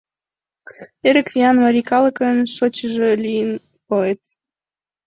Эрык 1.07 1.27
виян 1.33 1.55
марий 1.63 1.85
калыкын 1.91 2.37
Шочшыжо 2.55 3.07
лийын 3.23 3.51
поэт. 3.87 4.21